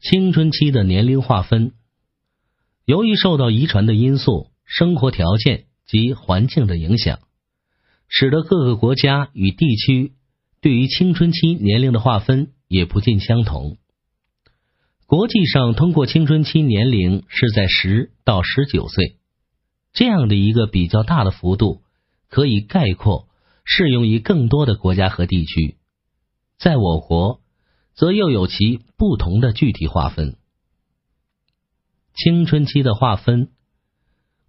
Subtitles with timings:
[0.00, 1.72] 青春期的年龄划分，
[2.84, 7.18] 由于受到遗传的因素、生活条件及环境的影响，
[8.06, 10.12] 使得各个国家与地区
[10.60, 13.76] 对于青春期年龄的划分也不尽相同。
[15.06, 19.16] 国际上通过青春期年龄是在十到十九岁
[19.92, 21.82] 这样的一个比较大的幅度，
[22.28, 23.26] 可以概括
[23.64, 25.76] 适用于更多的国家和地区。
[26.56, 27.40] 在我国，
[27.98, 30.36] 则又有其不同的具体划分。
[32.14, 33.50] 青春期的划分，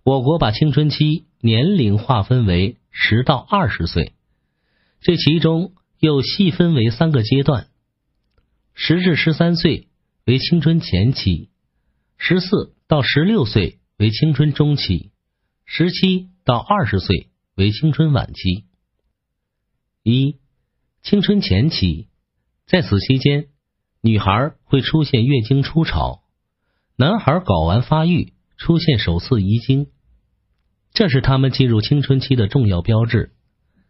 [0.04, 4.14] 我国把青春期年龄划分为十到二十岁，
[5.02, 7.70] 这其中又细分为三个阶段：
[8.76, 9.88] 十至十三岁
[10.26, 11.50] 为青春前期，
[12.18, 15.09] 十四到十六岁为青春中期，
[15.66, 18.66] 十七到二十岁为青春晚期。
[20.04, 20.38] 一
[21.02, 22.09] 青春前期，
[22.70, 23.48] 在此期间，
[24.00, 26.22] 女孩会出现月经初潮，
[26.95, 29.88] 男孩睾丸发育，出现首次遗精，
[30.94, 33.31] 这是他们进入青春期的重要标志。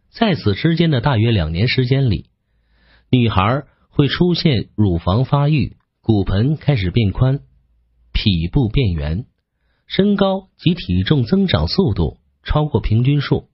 [0.08, 2.30] 在此之间的大约两年时间里，
[3.10, 7.40] 女孩会出现乳房发育，骨盆开始变宽，
[8.14, 9.26] 脾部变圆，
[9.86, 13.50] 身高及体重增长速度超过平均数。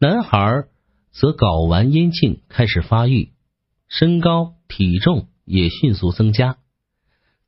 [0.00, 0.64] 男孩。
[1.12, 3.32] 则睾丸阴茎开始发育，
[3.90, 6.58] 身高体重也迅速增加，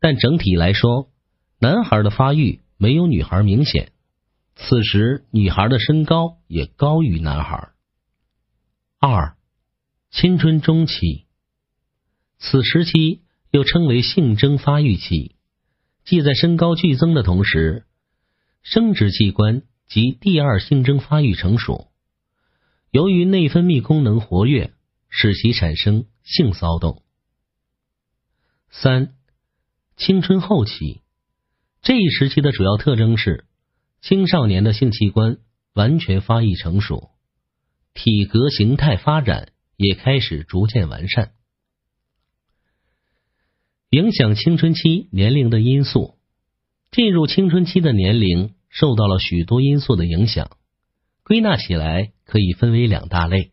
[0.00, 1.08] 但整体来说，
[1.60, 3.92] 男孩的发育没有女孩明显。
[4.56, 7.70] 此时，女孩的身高也高于男孩。
[8.98, 9.36] 二，
[10.10, 11.26] 青春中期，
[12.38, 15.36] 此时期又称为性征发育期，
[16.04, 17.86] 即在身高剧增的同时，
[18.64, 21.86] 生殖器官及第二性征发育成熟。
[22.90, 24.74] 由于内分泌功能活跃，
[25.14, 27.02] 使其产生性骚动。
[28.70, 29.14] 三、
[29.96, 31.02] 青春后期
[31.82, 33.44] 这一时期的主要特征是
[34.00, 35.36] 青少年的性器官
[35.74, 37.11] 完全发育成熟，
[37.92, 41.33] 体格形态发展也开始逐渐完善。
[43.90, 46.17] 影响青春期年龄的因素，
[46.90, 50.56] 进入青春期的年龄受到了许多因素的影响，
[51.23, 52.12] 归纳起来。
[52.24, 53.52] 可以分为两大类，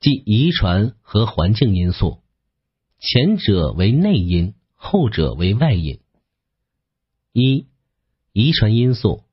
[0.00, 2.20] 即遗传和环境因素，
[2.98, 6.00] 前者为内因，后者为外因。
[7.34, 7.66] 一、
[8.32, 9.24] 遗传因素，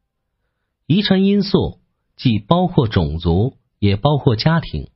[0.85, 1.79] 遗传因素
[2.17, 4.89] 既包括种族，也包括家庭。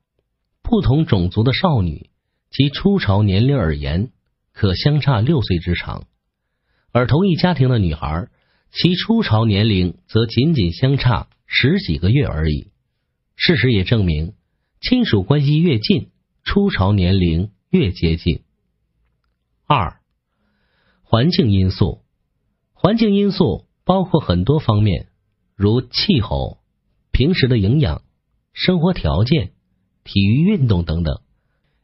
[0.62, 2.09] 不同种族的少女，
[2.50, 4.12] 其初潮年龄而言，
[4.52, 6.03] 可相差六岁之长；
[6.92, 8.28] 而同一家庭的女孩，
[8.72, 12.72] 其初潮年龄则仅仅相差十几个月而已。
[13.38, 14.34] 事实也证明，
[14.81, 16.09] 亲属关系越近，
[16.44, 18.42] 初潮年龄越接近。
[19.68, 20.02] 二、
[21.03, 22.02] 环境因素，
[22.74, 25.08] 环境因素包括很多方面，
[25.56, 26.58] 如气候、
[27.12, 28.02] 平时的营养、
[28.53, 29.53] 生活条件、
[30.03, 31.22] 体育运动等等。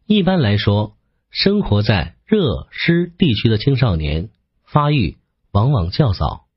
[0.08, 0.98] 一般来说，
[1.30, 4.32] 生活在热湿地区的青少年
[4.64, 5.18] 发育
[5.52, 6.48] 往往较早，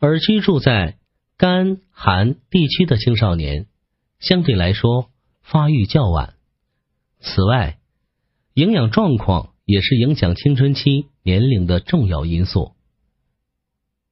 [0.00, 0.98] 而居住在
[1.36, 3.66] 干寒地区的青少年。
[4.18, 5.10] 相对来说，
[5.50, 6.34] 发育较晚。
[7.20, 7.78] 此外，
[8.52, 12.72] 营养状况也是影响青春期年龄的重要因素。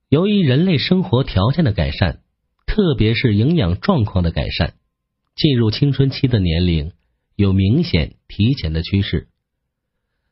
[0.08, 2.22] 由于人类生活条件的改善，
[2.66, 4.76] 特别是营养状况的改善，
[5.34, 6.92] 进入青春期的年龄
[7.34, 9.28] 有明显提前的趋势。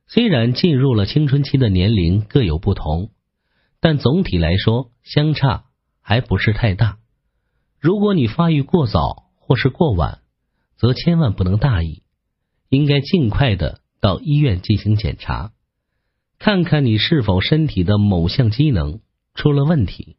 [0.07, 3.11] 虽然进入了青春期的年龄各有不同，
[3.79, 5.67] 但总体来说相差
[6.01, 6.97] 还不是太大。
[7.79, 10.23] 如果你发育过早，或是过晚，
[10.77, 12.03] 则千万不能大意，
[12.69, 15.53] 应该尽快的到医院进行检查，
[16.39, 19.01] 看看你是否身体的某项机能
[19.35, 20.17] 出了问题。